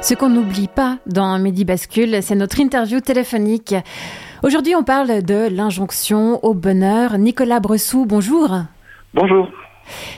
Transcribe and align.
Ce 0.00 0.14
qu'on 0.14 0.30
n'oublie 0.30 0.68
pas 0.68 0.98
dans 1.06 1.38
Midi 1.38 1.64
Bascule, 1.64 2.22
c'est 2.22 2.34
notre 2.34 2.60
interview 2.60 3.00
téléphonique. 3.00 3.74
Aujourd'hui, 4.42 4.74
on 4.74 4.82
parle 4.82 5.22
de 5.22 5.48
l'injonction 5.54 6.42
au 6.44 6.54
bonheur. 6.54 7.18
Nicolas 7.18 7.60
Bressou, 7.60 8.06
bonjour. 8.06 8.50
Bonjour. 9.12 9.48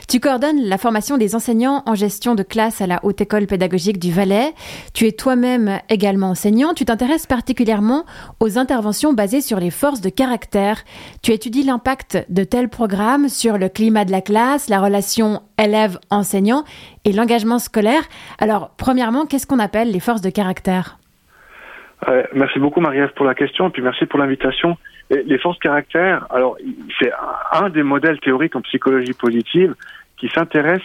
Tu 0.07 0.19
coordonnes 0.19 0.61
la 0.61 0.77
formation 0.77 1.17
des 1.17 1.35
enseignants 1.35 1.83
en 1.85 1.95
gestion 1.95 2.35
de 2.35 2.43
classe 2.43 2.81
à 2.81 2.87
la 2.87 2.99
Haute 3.03 3.21
École 3.21 3.47
pédagogique 3.47 3.99
du 3.99 4.11
Valais. 4.11 4.53
Tu 4.93 5.07
es 5.07 5.11
toi-même 5.11 5.79
également 5.89 6.29
enseignant. 6.29 6.73
Tu 6.73 6.85
t'intéresses 6.85 7.27
particulièrement 7.27 8.05
aux 8.39 8.57
interventions 8.57 9.13
basées 9.13 9.41
sur 9.41 9.59
les 9.59 9.71
forces 9.71 10.01
de 10.01 10.09
caractère. 10.09 10.83
Tu 11.21 11.31
étudies 11.31 11.63
l'impact 11.63 12.25
de 12.29 12.43
tels 12.43 12.69
programmes 12.69 13.29
sur 13.29 13.57
le 13.57 13.69
climat 13.69 14.05
de 14.05 14.11
la 14.11 14.21
classe, 14.21 14.69
la 14.69 14.79
relation 14.79 15.41
élève-enseignant 15.57 16.63
et 17.05 17.13
l'engagement 17.13 17.59
scolaire. 17.59 18.03
Alors, 18.39 18.71
premièrement, 18.77 19.25
qu'est-ce 19.25 19.47
qu'on 19.47 19.59
appelle 19.59 19.91
les 19.91 19.99
forces 19.99 20.21
de 20.21 20.29
caractère? 20.29 20.97
Merci 22.33 22.59
beaucoup, 22.59 22.81
Marie-Ève, 22.81 23.13
pour 23.15 23.25
la 23.25 23.35
question 23.35 23.67
et 23.67 23.71
puis 23.71 23.81
merci 23.81 24.05
pour 24.05 24.19
l'invitation 24.19 24.77
les 25.11 25.37
forces 25.37 25.59
caractères, 25.59 26.25
alors 26.29 26.57
c'est 26.99 27.11
un 27.51 27.69
des 27.69 27.83
modèles 27.83 28.19
théoriques 28.19 28.55
en 28.55 28.61
psychologie 28.61 29.13
positive 29.13 29.75
qui 30.17 30.29
s'intéresse, 30.29 30.83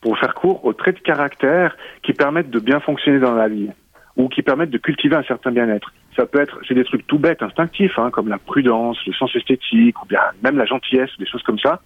pour 0.00 0.18
faire 0.18 0.34
court, 0.34 0.64
aux 0.64 0.72
traits 0.72 0.96
de 0.96 1.00
caractère 1.00 1.76
qui 2.02 2.12
permettent 2.12 2.50
de 2.50 2.58
bien 2.58 2.80
fonctionner 2.80 3.20
dans 3.20 3.34
la 3.34 3.48
vie 3.48 3.70
ou 4.16 4.28
qui 4.28 4.42
permettent 4.42 4.70
de 4.70 4.78
cultiver 4.78 5.16
un 5.16 5.22
certain 5.22 5.50
bien-être. 5.50 5.92
Ça 6.14 6.26
peut 6.26 6.40
être, 6.40 6.60
c'est 6.68 6.74
des 6.74 6.84
trucs 6.84 7.06
tout 7.06 7.18
bêtes, 7.18 7.42
instinctifs, 7.42 7.98
hein, 7.98 8.10
comme 8.10 8.28
la 8.28 8.38
prudence, 8.38 8.96
le 9.06 9.12
sens 9.12 9.34
esthétique, 9.34 10.00
ou 10.02 10.06
bien 10.06 10.20
même 10.42 10.56
la 10.56 10.66
gentillesse, 10.66 11.10
des 11.18 11.26
choses 11.26 11.42
comme 11.42 11.58
ça. 11.58 11.80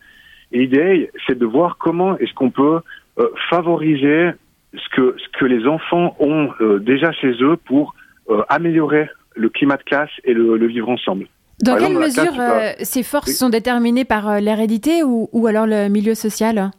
Et 0.53 0.59
l'idée, 0.59 1.11
c'est 1.27 1.39
de 1.39 1.47
voir 1.47 1.79
comment 1.79 2.19
est-ce 2.19 2.34
qu'on 2.34 2.51
peut 2.51 2.81
euh, 3.19 3.29
favoriser 3.48 4.31
ce 4.75 4.89
que 4.95 5.17
ce 5.19 5.39
que 5.39 5.47
les 5.47 5.67
enfants 5.67 6.17
ont 6.19 6.50
euh, 6.61 6.78
déjà 6.78 7.12
chez 7.12 7.33
eux 7.43 7.56
pour 7.56 7.95
euh, 8.31 8.43
améliorer 8.48 9.09
le 9.34 9.48
climat 9.48 9.77
de 9.77 9.83
classe 9.83 10.11
et 10.25 10.34
le, 10.34 10.57
le 10.57 10.67
vivre 10.67 10.89
ensemble. 10.89 11.27
Dans 11.62 11.77
quelle 11.77 11.95
mesure 11.95 12.39
euh, 12.39 12.73
ces 12.83 13.03
forces 13.03 13.33
sont 13.33 13.48
déterminées 13.48 14.05
par 14.05 14.29
euh, 14.29 14.39
l'hérédité 14.39 15.03
ou, 15.03 15.29
ou, 15.33 15.47
alors 15.47 15.67
le 15.67 15.89
milieu 15.89 16.15
social? 16.15 16.71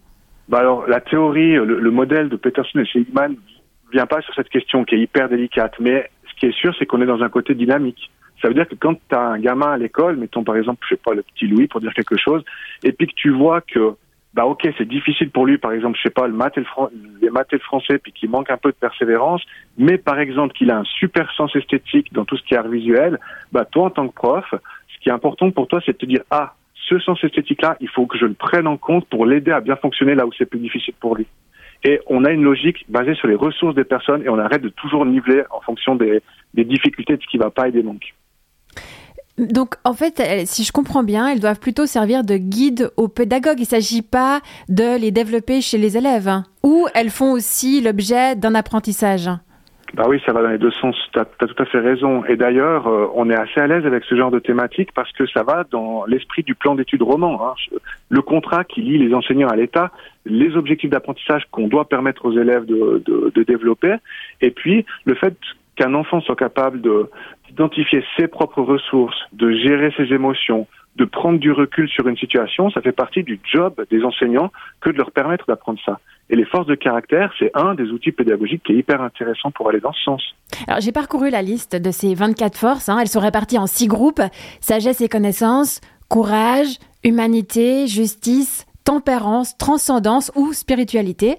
Bah 0.47 0.59
alors, 0.59 0.88
La 0.88 1.02
théorie, 1.02 1.53
le, 1.53 1.92
modèle 1.92 2.30
de 2.30 2.38
Peterson 2.38 2.80
et 2.80 2.86
Seligman 2.86 3.36
vient 3.92 4.05
pas 4.05 4.22
sur 4.22 4.33
cette 4.36 4.50
question 4.50 4.86
qui 4.86 4.95
est 4.95 5.00
hyper 5.00 5.27
délicate, 5.27 5.73
mais 5.80 6.09
ce 6.30 6.39
qui 6.39 6.45
est 6.45 6.55
sûr, 6.55 6.73
c'est 6.80 6.86
qu'on 6.86 7.02
est 7.02 7.05
dans 7.05 7.22
un 7.22 7.30
côté 7.30 7.55
dynamique. 7.55 8.09
Ça 8.42 8.47
veut 8.47 8.53
dire 8.53 8.67
que 8.67 8.75
quand 8.75 8.94
tu 8.94 9.16
as 9.16 9.22
un 9.22 9.39
gamin 9.39 9.72
à 9.72 9.77
l'école, 9.77 10.16
mettons 10.16 10.44
par 10.44 10.55
exemple, 10.55 10.80
je 10.89 10.95
sais 10.95 11.02
pas, 11.03 11.14
le 11.14 11.23
petit 11.23 11.47
Louis 11.47 11.67
pour 11.67 11.81
dire 11.81 11.94
quelque 11.94 12.17
chose, 12.17 12.44
et 12.83 12.94
puis 12.94 13.08
que 13.08 13.14
tu 13.16 13.31
vois 13.31 13.61
que 13.61 13.95
bah 14.33 14.45
ok, 14.45 14.67
c'est 14.77 14.88
difficile 14.88 15.31
pour 15.31 15.45
lui, 15.45 15.58
par 15.58 15.72
exemple, 15.72 15.97
je 15.97 16.03
sais 16.03 16.13
pas, 16.13 16.27
le 16.27 16.33
maths 16.33 16.58
et 16.58 16.61
le 16.61 16.67
les 17.22 17.30
maths 17.30 17.52
et 17.52 17.59
français, 17.59 17.97
puis 17.97 18.11
qu'il 18.11 18.30
manque 18.30 18.52
un 18.52 18.58
peu 18.58 18.69
de 18.69 18.75
persévérance, 18.75 19.41
mais 19.77 19.97
par 19.97 20.19
exemple 20.19 20.53
qu'il 20.53 20.69
a 20.69 20.77
un 20.77 20.83
super 20.83 21.31
sens 21.33 21.55
esthétique 21.55 22.13
dans 22.13 22.25
tout 22.25 22.38
ce 22.38 22.44
qui 22.44 22.53
est 22.53 22.58
art 22.58 22.67
visuel, 22.67 23.19
bah 23.52 23.66
toi 23.66 23.86
en 23.86 23.89
tant 23.89 24.08
que 24.08 24.13
prof, 24.13 24.45
ce 24.53 24.99
qui 25.02 25.09
est 25.09 25.11
important 25.11 25.49
pour 25.49 25.67
toi, 25.67 25.81
c'est 25.83 25.94
de 25.94 25.97
te 25.97 26.05
dire 26.05 26.21
ah, 26.30 26.53
ce 26.75 26.99
sens 26.99 27.23
esthétique-là, 27.23 27.77
il 27.80 27.89
faut 27.89 28.05
que 28.05 28.17
je 28.17 28.25
le 28.25 28.33
prenne 28.33 28.67
en 28.67 28.77
compte 28.77 29.08
pour 29.08 29.25
l'aider 29.25 29.52
à 29.52 29.61
bien 29.61 29.75
fonctionner 29.75 30.16
là 30.16 30.25
où 30.25 30.31
c'est 30.38 30.45
plus 30.45 30.59
difficile 30.59 30.93
pour 30.99 31.16
lui. 31.16 31.25
Et 31.83 31.99
on 32.08 32.25
a 32.25 32.31
une 32.31 32.43
logique 32.43 32.86
basée 32.89 33.16
sur 33.16 33.27
les 33.27 33.36
ressources 33.36 33.75
des 33.75 33.83
personnes 33.83 34.23
et 34.23 34.30
on 34.30 34.38
arrête 34.38 34.61
de 34.61 34.69
toujours 34.69 35.05
niveler 35.05 35.43
en 35.49 35.61
fonction 35.61 35.95
des, 35.95 36.21
des 36.53 36.66
difficultés 36.66 37.16
de 37.16 37.21
ce 37.21 37.27
qui 37.27 37.38
va 37.38 37.49
pas 37.49 37.69
et 37.69 37.71
des 37.71 37.83
manques. 37.83 38.14
Donc, 39.39 39.75
en 39.85 39.93
fait, 39.93 40.21
si 40.45 40.63
je 40.63 40.71
comprends 40.71 41.03
bien, 41.03 41.27
elles 41.29 41.39
doivent 41.39 41.59
plutôt 41.59 41.85
servir 41.85 42.23
de 42.23 42.35
guide 42.35 42.91
aux 42.97 43.07
pédagogues. 43.07 43.59
Il 43.59 43.61
ne 43.61 43.67
s'agit 43.67 44.01
pas 44.01 44.41
de 44.67 44.99
les 44.99 45.11
développer 45.11 45.61
chez 45.61 45.77
les 45.77 45.97
élèves. 45.97 46.27
Hein. 46.27 46.43
Ou 46.63 46.87
elles 46.93 47.09
font 47.09 47.31
aussi 47.31 47.81
l'objet 47.81 48.35
d'un 48.35 48.53
apprentissage. 48.53 49.29
Bah 49.95 50.03
oui, 50.07 50.21
ça 50.25 50.33
va 50.33 50.43
dans 50.43 50.49
les 50.49 50.57
deux 50.57 50.71
sens. 50.71 50.95
Tu 51.13 51.19
as, 51.19 51.25
tout 51.25 51.63
à 51.63 51.65
fait 51.65 51.79
raison. 51.79 52.23
Et 52.25 52.35
d'ailleurs, 52.35 52.87
euh, 52.87 53.07
on 53.15 53.30
est 53.30 53.36
assez 53.36 53.59
à 53.59 53.65
l'aise 53.65 53.86
avec 53.86 54.03
ce 54.03 54.15
genre 54.15 54.30
de 54.30 54.39
thématique 54.39 54.91
parce 54.93 55.11
que 55.14 55.25
ça 55.27 55.43
va 55.43 55.64
dans 55.71 56.05
l'esprit 56.05 56.43
du 56.43 56.53
plan 56.53 56.75
d'études 56.75 57.02
roman. 57.02 57.39
Hein. 57.47 57.53
Le 58.09 58.21
contrat 58.21 58.64
qui 58.64 58.81
lie 58.81 58.97
les 58.97 59.14
enseignants 59.14 59.47
à 59.47 59.55
l'État, 59.55 59.91
les 60.25 60.55
objectifs 60.55 60.91
d'apprentissage 60.91 61.43
qu'on 61.52 61.67
doit 61.67 61.89
permettre 61.89 62.25
aux 62.25 62.33
élèves 62.33 62.65
de, 62.65 63.31
développer, 63.47 63.95
et 64.41 64.52
puis 64.52 64.85
le 65.05 65.15
fait 65.15 65.35
qu'un 65.79 65.93
enfant 65.93 66.19
soit 66.21 66.35
capable 66.35 66.81
d'identifier 67.47 68.03
ses 68.17 68.27
propres 68.27 68.61
ressources, 68.61 69.17
de 69.31 69.51
gérer 69.51 69.93
ses 69.95 70.13
émotions, 70.13 70.67
de 70.97 71.05
prendre 71.05 71.39
du 71.39 71.51
recul 71.53 71.87
sur 71.87 72.07
une 72.07 72.17
situation, 72.17 72.69
ça 72.71 72.81
fait 72.81 72.91
partie 72.91 73.23
du 73.23 73.39
job 73.49 73.73
des 73.89 74.03
enseignants 74.03 74.51
que 74.81 74.89
de 74.89 74.97
leur 74.97 75.11
permettre 75.11 75.45
d'apprendre 75.47 75.79
ça. 75.85 75.99
Et 76.29 76.35
les 76.35 76.45
forces 76.45 76.67
de 76.67 76.75
caractère, 76.75 77.31
c'est 77.39 77.51
un 77.53 77.73
des 77.75 77.85
outils 77.91 78.11
pédagogiques 78.11 78.63
qui 78.63 78.73
est 78.73 78.75
hyper 78.75 79.01
intéressant 79.01 79.51
pour 79.51 79.69
aller 79.69 79.79
dans 79.79 79.93
ce 79.93 80.03
sens. 80.03 80.21
Alors 80.67 80.81
j'ai 80.81 80.91
parcouru 80.91 81.29
la 81.29 81.41
liste 81.41 81.75
de 81.75 81.91
ces 81.91 82.13
24 82.13 82.57
forces. 82.57 82.89
Hein. 82.89 82.99
Elles 82.99 83.07
sont 83.07 83.21
réparties 83.21 83.57
en 83.57 83.65
six 83.65 83.87
groupes 83.87 84.21
sagesse 84.59 84.99
et 84.99 85.07
connaissance, 85.07 85.79
courage, 86.09 86.77
humanité, 87.05 87.87
justice, 87.87 88.65
tempérance, 88.89 89.55
transcendance 89.55 90.32
ou 90.36 90.52
spiritualité. 90.52 91.36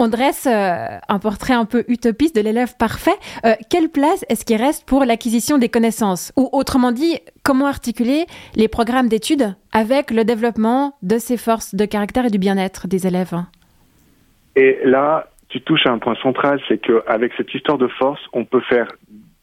On 0.00 0.08
dresse 0.08 0.48
euh, 0.50 0.98
un 1.08 1.18
portrait 1.20 1.54
un 1.54 1.64
peu 1.64 1.84
utopiste 1.86 2.34
de 2.34 2.40
l'élève 2.40 2.76
parfait. 2.76 3.14
Euh, 3.44 3.52
quelle 3.70 3.90
place 3.90 4.24
est-ce 4.28 4.44
qu'il 4.44 4.56
reste 4.56 4.88
pour 4.88 5.04
l'acquisition 5.04 5.56
des 5.56 5.68
connaissances? 5.68 6.32
Ou 6.36 6.48
autrement 6.50 6.90
dit, 6.90 7.20
comment 7.44 7.68
articuler 7.68 8.26
les 8.56 8.66
programmes 8.66 9.06
d'études 9.06 9.54
avec 9.70 10.10
le 10.10 10.24
développement 10.24 10.96
de 11.02 11.18
ces 11.18 11.36
forces 11.36 11.76
de 11.76 11.84
caractère 11.84 12.24
et 12.24 12.30
du 12.30 12.38
bien-être 12.38 12.88
des 12.88 13.06
élèves? 13.06 13.36
Et 14.56 14.80
là, 14.82 15.28
tu 15.48 15.60
touches 15.60 15.86
à 15.86 15.92
un 15.92 15.98
point 15.98 16.16
central, 16.16 16.60
c'est 16.66 16.78
qu'avec 16.78 17.30
cette 17.36 17.54
histoire 17.54 17.78
de 17.78 17.86
force, 17.86 18.20
on 18.32 18.44
peut 18.44 18.62
faire 18.68 18.88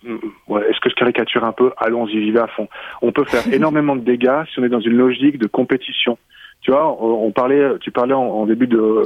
est-ce 0.03 0.79
que 0.81 0.89
je 0.89 0.95
caricature 0.95 1.45
un 1.45 1.53
peu? 1.53 1.71
Allons-y, 1.77 2.23
j'y 2.23 2.31
vais 2.31 2.41
à 2.41 2.47
fond. 2.47 2.67
On 3.01 3.13
peut 3.13 3.23
faire 3.23 3.47
énormément 3.53 3.95
de 3.95 4.01
dégâts 4.01 4.43
si 4.51 4.59
on 4.59 4.65
est 4.65 4.69
dans 4.69 4.81
une 4.81 4.97
logique 4.97 5.37
de 5.37 5.47
compétition. 5.47 6.17
Tu 6.61 6.71
vois, 6.71 7.01
on, 7.01 7.31
parlait, 7.31 7.77
tu 7.79 7.91
parlais 7.91 8.13
en, 8.13 8.45
début 8.45 8.67
de, 8.67 9.03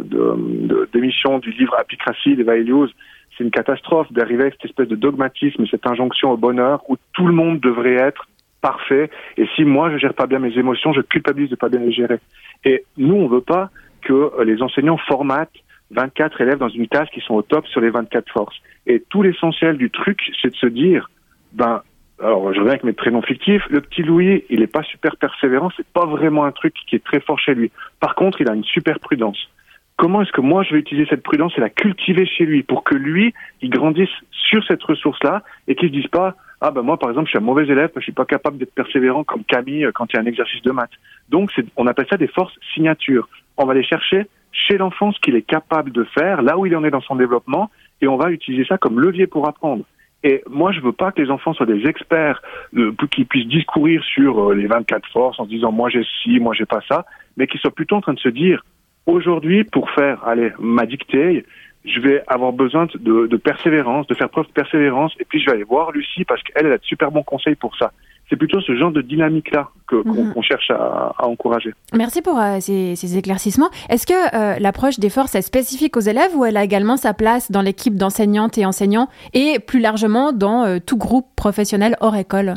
d'émission 0.93 1.39
du 1.39 1.51
livre 1.51 1.75
Apicratie 1.77 2.35
des 2.35 2.43
Values. 2.43 2.89
C'est 3.37 3.43
une 3.43 3.51
catastrophe 3.51 4.11
d'arriver 4.11 4.43
avec 4.43 4.55
cette 4.55 4.71
espèce 4.71 4.87
de 4.87 4.95
dogmatisme, 4.95 5.65
cette 5.69 5.85
injonction 5.85 6.31
au 6.31 6.37
bonheur 6.37 6.81
où 6.89 6.97
tout 7.13 7.27
le 7.27 7.33
monde 7.33 7.59
devrait 7.59 7.95
être 7.95 8.27
parfait. 8.61 9.09
Et 9.37 9.47
si 9.55 9.63
moi 9.63 9.91
je 9.91 9.97
gère 9.97 10.13
pas 10.13 10.27
bien 10.27 10.39
mes 10.39 10.57
émotions, 10.57 10.93
je 10.93 11.01
culpabilise 11.01 11.49
de 11.49 11.55
pas 11.55 11.69
bien 11.69 11.79
les 11.79 11.91
gérer. 11.91 12.19
Et 12.63 12.83
nous, 12.97 13.15
on 13.15 13.27
veut 13.27 13.41
pas 13.41 13.69
que 14.01 14.43
les 14.43 14.61
enseignants 14.61 14.97
formatent 14.97 15.51
24 15.91 16.41
élèves 16.41 16.57
dans 16.57 16.69
une 16.69 16.87
classe 16.87 17.09
qui 17.09 17.21
sont 17.21 17.35
au 17.35 17.41
top 17.41 17.67
sur 17.67 17.81
les 17.81 17.89
24 17.89 18.31
forces. 18.31 18.55
Et 18.87 19.03
tout 19.09 19.21
l'essentiel 19.21 19.77
du 19.77 19.89
truc, 19.89 20.19
c'est 20.41 20.49
de 20.49 20.55
se 20.55 20.67
dire, 20.67 21.09
ben, 21.53 21.81
alors 22.23 22.53
je 22.53 22.59
reviens 22.59 22.73
avec 22.73 22.83
mes 22.83 22.93
prénoms 22.93 23.21
fictifs, 23.21 23.63
le 23.69 23.81
petit 23.81 24.03
Louis, 24.03 24.43
il 24.49 24.59
n'est 24.59 24.67
pas 24.67 24.83
super 24.83 25.17
persévérant, 25.17 25.69
c'est 25.75 25.87
pas 25.87 26.05
vraiment 26.05 26.45
un 26.45 26.51
truc 26.51 26.75
qui 26.87 26.95
est 26.95 27.03
très 27.03 27.19
fort 27.19 27.39
chez 27.39 27.53
lui. 27.55 27.71
Par 27.99 28.15
contre, 28.15 28.41
il 28.41 28.49
a 28.49 28.53
une 28.53 28.63
super 28.63 28.99
prudence. 28.99 29.49
Comment 29.97 30.21
est-ce 30.21 30.31
que 30.31 30.41
moi 30.41 30.63
je 30.63 30.73
vais 30.73 30.79
utiliser 30.79 31.07
cette 31.09 31.23
prudence 31.23 31.53
et 31.57 31.61
la 31.61 31.69
cultiver 31.69 32.25
chez 32.25 32.45
lui 32.45 32.63
pour 32.63 32.83
que 32.83 32.95
lui, 32.95 33.33
il 33.61 33.69
grandisse 33.69 34.09
sur 34.31 34.63
cette 34.65 34.83
ressource-là 34.83 35.43
et 35.67 35.75
qu'il 35.75 35.89
se 35.89 35.93
dise 35.93 36.07
pas 36.07 36.35
ah 36.63 36.69
ben 36.69 36.83
moi 36.83 36.97
par 36.97 37.09
exemple 37.09 37.25
je 37.25 37.31
suis 37.31 37.39
un 37.39 37.41
mauvais 37.41 37.65
élève, 37.65 37.89
je 37.95 38.01
suis 38.01 38.11
pas 38.11 38.25
capable 38.25 38.57
d'être 38.59 38.73
persévérant 38.73 39.23
comme 39.23 39.43
Camille 39.43 39.85
euh, 39.85 39.91
quand 39.91 40.05
il 40.11 40.15
y 40.15 40.19
a 40.19 40.21
un 40.21 40.27
exercice 40.27 40.61
de 40.61 40.71
maths. 40.71 40.91
Donc 41.29 41.51
on 41.75 41.87
appelle 41.87 42.05
ça 42.09 42.17
des 42.17 42.27
forces 42.27 42.53
signatures. 42.73 43.27
On 43.57 43.65
va 43.65 43.73
les 43.73 43.83
chercher 43.83 44.27
chez 44.51 44.77
l'enfant 44.77 45.11
ce 45.11 45.19
qu'il 45.19 45.35
est 45.35 45.41
capable 45.41 45.91
de 45.91 46.03
faire, 46.03 46.41
là 46.41 46.57
où 46.57 46.65
il 46.65 46.75
en 46.75 46.83
est 46.83 46.91
dans 46.91 47.01
son 47.01 47.15
développement, 47.15 47.71
et 48.01 48.07
on 48.07 48.17
va 48.17 48.31
utiliser 48.31 48.65
ça 48.65 48.77
comme 48.77 48.99
levier 48.99 49.25
pour 49.25 49.47
apprendre. 49.47 49.85
Et 50.23 50.43
moi, 50.49 50.71
je 50.71 50.79
veux 50.81 50.91
pas 50.91 51.11
que 51.11 51.21
les 51.21 51.31
enfants 51.31 51.53
soient 51.53 51.65
des 51.65 51.87
experts 51.87 52.41
euh, 52.75 52.93
qui 53.09 53.25
puissent 53.25 53.47
discourir 53.47 54.03
sur 54.03 54.51
euh, 54.51 54.53
les 54.53 54.67
24 54.67 55.07
forces 55.09 55.39
en 55.39 55.45
se 55.45 55.49
disant 55.49 55.71
moi 55.71 55.89
j'ai 55.89 56.05
ci, 56.21 56.39
moi 56.39 56.53
j'ai 56.53 56.65
pas 56.65 56.81
ça, 56.87 57.05
mais 57.37 57.47
qui 57.47 57.57
soient 57.57 57.71
plutôt 57.71 57.95
en 57.95 58.01
train 58.01 58.13
de 58.13 58.19
se 58.19 58.29
dire 58.29 58.63
aujourd'hui 59.07 59.63
pour 59.63 59.89
faire 59.91 60.23
allez 60.27 60.51
ma 60.59 60.85
dictée, 60.85 61.43
je 61.85 61.99
vais 61.99 62.23
avoir 62.27 62.53
besoin 62.53 62.87
de, 62.93 63.25
de, 63.25 63.37
persévérance, 63.37 64.05
de 64.05 64.13
faire 64.13 64.29
preuve 64.29 64.45
de 64.45 64.51
persévérance, 64.51 65.13
et 65.19 65.25
puis 65.25 65.39
je 65.39 65.47
vais 65.47 65.53
aller 65.53 65.63
voir 65.63 65.91
Lucie 65.91 66.23
parce 66.23 66.43
qu'elle 66.43 66.67
elle 66.67 66.73
a 66.73 66.77
de 66.77 66.83
super 66.83 67.11
bons 67.11 67.23
conseils 67.23 67.55
pour 67.55 67.75
ça 67.75 67.91
c'est 68.31 68.37
plutôt 68.37 68.61
ce 68.61 68.75
genre 68.75 68.91
de 68.91 69.01
dynamique-là 69.01 69.69
mhm. 69.91 70.33
qu'on 70.33 70.41
cherche 70.41 70.71
à, 70.71 71.13
encourager. 71.19 71.73
Merci 71.93 72.21
pour 72.21 72.39
euh, 72.39 72.59
ces, 72.61 73.17
éclaircissements. 73.17 73.69
Est-ce 73.89 74.07
que 74.07 74.13
euh, 74.13 74.57
l'approche 74.59 74.99
des 74.99 75.09
forces 75.09 75.35
est 75.35 75.41
spécifique 75.41 75.97
aux 75.97 76.01
élèves 76.01 76.35
ou 76.35 76.45
elle 76.45 76.55
a 76.55 76.63
également 76.63 76.95
sa 76.95 77.13
place 77.13 77.51
dans 77.51 77.61
l'équipe 77.61 77.95
d'enseignantes 77.95 78.57
et 78.57 78.65
enseignants 78.65 79.09
et 79.33 79.59
plus 79.59 79.81
largement 79.81 80.31
dans 80.31 80.63
euh, 80.63 80.77
tout 80.79 80.97
groupe 80.97 81.27
professionnel 81.35 81.97
hors 81.99 82.15
école? 82.15 82.53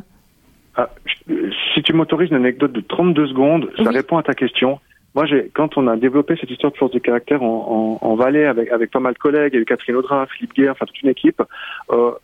Ah, 0.77 0.89
Si 1.75 1.83
tu 1.83 1.93
m'autorises 1.93 2.31
une 2.31 2.37
anecdote 2.37 2.73
de 2.73 2.81
32 2.81 3.27
secondes, 3.27 3.69
ça 3.83 3.91
répond 3.91 4.17
à 4.17 4.23
ta 4.23 4.35
question. 4.35 4.79
Moi, 5.17 5.27
quand 5.55 5.77
on 5.77 5.89
a 5.89 5.97
développé 5.97 6.37
cette 6.41 6.51
histoire 6.51 6.73
de 6.73 6.77
force 6.77 6.93
de 6.93 6.99
caractère 7.01 7.43
en, 7.43 7.99
en, 8.01 8.15
Valais 8.17 8.47
avec, 8.47 8.71
avec 8.71 8.91
pas 8.91 8.99
mal 8.99 9.15
de 9.15 9.19
collègues, 9.19 9.55
avec 9.55 9.69
Catherine 9.69 9.97
Audrin, 9.97 10.27
Philippe 10.27 10.55
Guerre, 10.55 10.73
enfin 10.73 10.87
toute 10.87 11.03
une 11.03 11.09
équipe, 11.09 11.41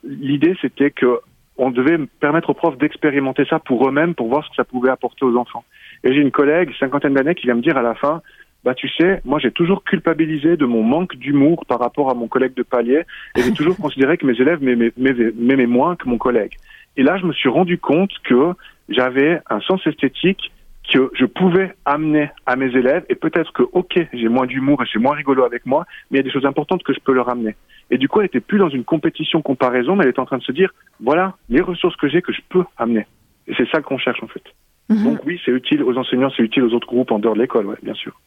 l'idée 0.02 0.56
c'était 0.60 0.90
que 0.90 1.20
on 1.60 1.70
devait 1.70 1.98
permettre 2.20 2.50
aux 2.50 2.54
profs 2.54 2.78
d'expérimenter 2.78 3.44
ça 3.44 3.58
pour 3.58 3.86
eux-mêmes, 3.86 4.14
pour 4.14 4.28
voir 4.28 4.42
ce 4.44 4.50
que 4.50 4.56
ça 4.56 4.64
pouvait 4.64 4.90
apporter 4.90 5.24
aux 5.26 5.36
enfants. 5.36 5.62
Et 6.04 6.14
j'ai 6.14 6.20
une 6.20 6.30
collègue, 6.30 6.70
cinquantaine 6.80 7.12
d'années, 7.12 7.34
qui 7.34 7.46
vient 7.46 7.54
me 7.54 7.60
dire 7.60 7.76
à 7.76 7.82
la 7.82 7.94
fin, 7.94 8.22
bah 8.64 8.74
tu 8.74 8.88
sais, 8.88 9.20
moi 9.24 9.38
j'ai 9.38 9.50
toujours 9.50 9.84
culpabilisé 9.84 10.56
de 10.56 10.64
mon 10.64 10.82
manque 10.82 11.16
d'humour 11.16 11.64
par 11.66 11.78
rapport 11.78 12.10
à 12.10 12.14
mon 12.14 12.28
collègue 12.28 12.54
de 12.54 12.62
palier 12.62 13.02
et 13.36 13.42
j'ai 13.42 13.52
toujours 13.52 13.76
considéré 13.76 14.16
que 14.16 14.26
mes 14.26 14.38
élèves 14.40 14.60
m'aimaient 14.62 15.66
moins 15.66 15.96
que 15.96 16.08
mon 16.08 16.18
collègue. 16.18 16.54
Et 16.96 17.02
là, 17.02 17.16
je 17.18 17.26
me 17.26 17.32
suis 17.32 17.48
rendu 17.48 17.78
compte 17.78 18.10
que 18.24 18.52
j'avais 18.88 19.40
un 19.48 19.60
sens 19.60 19.86
esthétique 19.86 20.52
que 20.90 21.10
je 21.14 21.24
pouvais 21.24 21.74
amener 21.84 22.30
à 22.46 22.56
mes 22.56 22.66
élèves 22.76 23.04
et 23.08 23.14
peut-être 23.14 23.52
que, 23.52 23.62
ok, 23.72 24.08
j'ai 24.12 24.28
moins 24.28 24.46
d'humour 24.46 24.82
et 24.82 24.86
c'est 24.92 24.98
moins 24.98 25.14
rigolo 25.14 25.44
avec 25.44 25.66
moi, 25.66 25.86
mais 26.10 26.18
il 26.18 26.20
y 26.20 26.20
a 26.20 26.24
des 26.24 26.30
choses 26.30 26.46
importantes 26.46 26.82
que 26.82 26.92
je 26.92 27.00
peux 27.00 27.12
leur 27.12 27.28
amener. 27.28 27.56
Et 27.90 27.98
du 27.98 28.08
coup, 28.08 28.20
elle 28.20 28.26
était 28.26 28.40
plus 28.40 28.58
dans 28.58 28.68
une 28.68 28.84
compétition 28.84 29.42
comparaison, 29.42 29.96
mais 29.96 30.04
elle 30.04 30.10
était 30.10 30.20
en 30.20 30.26
train 30.26 30.38
de 30.38 30.42
se 30.42 30.52
dire, 30.52 30.72
voilà 31.00 31.34
les 31.48 31.60
ressources 31.60 31.96
que 31.96 32.08
j'ai 32.08 32.22
que 32.22 32.32
je 32.32 32.40
peux 32.48 32.64
amener. 32.76 33.06
Et 33.46 33.54
c'est 33.56 33.68
ça 33.70 33.80
qu'on 33.80 33.98
cherche 33.98 34.22
en 34.22 34.28
fait. 34.28 34.42
Mhm. 34.88 35.04
Donc 35.04 35.20
oui, 35.24 35.40
c'est 35.44 35.52
utile 35.52 35.82
aux 35.82 35.96
enseignants, 35.96 36.30
c'est 36.36 36.42
utile 36.42 36.64
aux 36.64 36.72
autres 36.74 36.86
groupes 36.86 37.12
en 37.12 37.18
dehors 37.18 37.34
de 37.34 37.40
l'école, 37.40 37.66
ouais, 37.66 37.78
bien 37.82 37.94
sûr. 37.94 38.20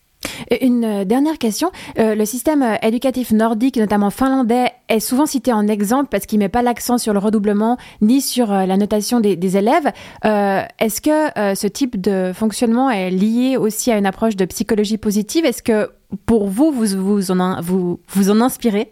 Une 0.61 0.85
euh, 0.85 1.05
dernière 1.05 1.37
question. 1.37 1.71
Euh, 1.99 2.15
le 2.15 2.25
système 2.25 2.63
euh, 2.63 2.75
éducatif 2.81 3.31
nordique, 3.31 3.77
notamment 3.77 4.09
finlandais, 4.09 4.67
est 4.89 4.99
souvent 4.99 5.25
cité 5.25 5.53
en 5.53 5.67
exemple 5.67 6.09
parce 6.11 6.25
qu'il 6.25 6.39
met 6.39 6.49
pas 6.49 6.61
l'accent 6.61 6.97
sur 6.97 7.13
le 7.13 7.19
redoublement 7.19 7.77
ni 8.01 8.21
sur 8.21 8.47
la 8.47 8.77
notation 8.77 9.19
des, 9.19 9.57
élèves. 9.57 9.91
Est-ce 10.23 11.01
que 11.01 11.55
ce 11.55 11.67
type 11.67 11.99
de 11.99 12.31
fonctionnement 12.33 12.89
est 12.89 13.09
lié 13.09 13.57
aussi 13.57 13.91
à 13.91 13.97
une 13.97 14.05
approche 14.05 14.35
de 14.35 14.45
psychologie 14.45 14.97
positive? 14.97 15.45
Est-ce 15.45 15.63
que 15.63 15.89
pour 16.25 16.47
vous, 16.47 16.71
vous 16.71 16.97
vous 16.97 17.31
en, 17.31 17.61
vous, 17.61 17.99
vous 18.09 18.29
en 18.29 18.41
inspirez? 18.41 18.91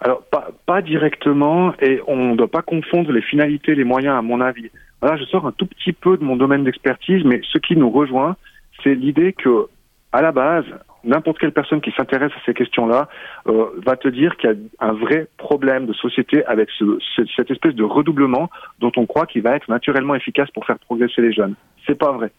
Alors 0.00 0.22
pas, 0.22 0.48
pas 0.64 0.80
directement 0.80 1.74
et 1.80 2.00
on 2.06 2.30
ne 2.30 2.36
doit 2.36 2.48
pas 2.48 2.62
confondre 2.62 3.12
les 3.12 3.20
finalités, 3.20 3.74
les 3.74 3.84
moyens 3.84 4.16
à 4.16 4.22
mon 4.22 4.40
avis. 4.40 4.70
Voilà, 5.02 5.16
je 5.16 5.24
sors 5.24 5.46
un 5.46 5.52
tout 5.52 5.66
petit 5.66 5.92
peu 5.92 6.16
de 6.16 6.24
mon 6.24 6.36
domaine 6.36 6.64
d'expertise, 6.64 7.22
mais 7.24 7.40
ce 7.52 7.58
qui 7.58 7.76
nous 7.76 7.90
rejoint, 7.90 8.36
c'est 8.82 8.94
l'idée 8.94 9.32
que 9.34 9.68
à 10.12 10.22
la 10.22 10.32
base, 10.32 10.64
n'importe 11.04 11.38
quelle 11.38 11.52
personne 11.52 11.80
qui 11.80 11.92
s'intéresse 11.92 12.32
à 12.32 12.44
ces 12.44 12.54
questions-là 12.54 13.08
euh, 13.46 13.66
va 13.84 13.96
te 13.96 14.08
dire 14.08 14.36
qu'il 14.36 14.50
y 14.50 14.52
a 14.52 14.86
un 14.86 14.92
vrai 14.92 15.28
problème 15.36 15.86
de 15.86 15.92
société 15.92 16.44
avec 16.46 16.68
ce, 16.70 16.98
cette 17.36 17.50
espèce 17.50 17.74
de 17.74 17.84
redoublement 17.84 18.50
dont 18.80 18.92
on 18.96 19.06
croit 19.06 19.26
qu'il 19.26 19.42
va 19.42 19.56
être 19.56 19.68
naturellement 19.68 20.14
efficace 20.14 20.50
pour 20.50 20.66
faire 20.66 20.78
progresser 20.78 21.22
les 21.22 21.32
jeunes. 21.32 21.54
C'est 21.86 21.98
pas 21.98 22.12
vrai. 22.12 22.32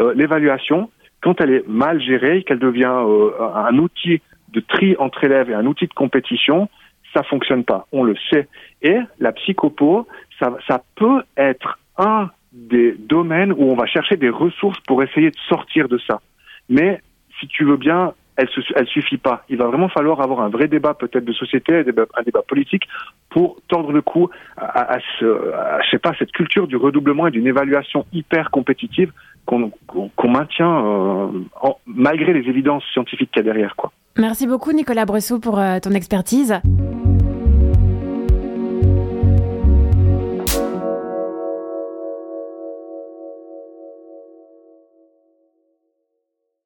Euh, 0.00 0.12
L'évaluation, 0.14 0.90
quand 1.22 1.40
elle 1.40 1.50
est 1.50 1.68
mal 1.68 2.00
gérée, 2.00 2.42
qu'elle 2.44 2.58
devient 2.58 2.84
euh, 2.86 3.30
un 3.54 3.76
outil 3.78 4.20
de 4.52 4.60
tri 4.60 4.94
entre 4.98 5.24
élèves 5.24 5.50
et 5.50 5.54
un 5.54 5.66
outil 5.66 5.86
de 5.86 5.94
compétition, 5.94 6.68
ça 7.14 7.22
fonctionne 7.22 7.64
pas. 7.64 7.86
On 7.92 8.04
le 8.04 8.14
sait. 8.30 8.48
Et 8.82 8.98
la 9.18 9.32
psychopo, 9.32 10.06
ça, 10.38 10.56
ça 10.68 10.82
peut 10.96 11.22
être 11.36 11.78
un 11.96 12.30
des 12.52 12.92
domaines 12.92 13.52
où 13.52 13.70
on 13.70 13.74
va 13.74 13.86
chercher 13.86 14.16
des 14.16 14.28
ressources 14.28 14.78
pour 14.86 15.02
essayer 15.02 15.30
de 15.30 15.36
sortir 15.48 15.88
de 15.88 15.98
ça. 15.98 16.20
Mais 16.68 17.00
si 17.40 17.48
tu 17.48 17.64
veux 17.64 17.76
bien, 17.76 18.14
elle 18.36 18.48
ne 18.80 18.84
suffit 18.86 19.16
pas. 19.16 19.44
Il 19.48 19.58
va 19.58 19.66
vraiment 19.66 19.88
falloir 19.88 20.20
avoir 20.20 20.40
un 20.40 20.48
vrai 20.48 20.66
débat 20.66 20.94
peut-être 20.94 21.24
de 21.24 21.32
société, 21.32 21.76
un 21.76 21.82
débat, 21.82 22.42
politique 22.46 22.84
pour 23.30 23.58
tordre 23.68 23.92
le 23.92 24.02
cou 24.02 24.28
à, 24.56 24.98
cette 26.18 26.32
culture 26.32 26.66
du 26.66 26.76
redoublement 26.76 27.26
et 27.26 27.30
d'une 27.30 27.46
évaluation 27.46 28.06
hyper 28.12 28.50
compétitive 28.50 29.12
qu'on 29.46 29.70
maintient 30.24 30.84
euh, 30.84 31.28
malgré 31.86 32.32
les 32.32 32.48
évidences 32.48 32.84
scientifiques 32.92 33.30
qu'il 33.30 33.44
y 33.44 33.48
a 33.48 33.52
derrière. 33.52 33.76
Quoi. 33.76 33.92
Merci 34.16 34.46
beaucoup 34.46 34.72
Nicolas 34.72 35.04
Bressot 35.04 35.38
pour 35.38 35.58
euh, 35.58 35.78
ton 35.80 35.90
expertise. 35.90 36.60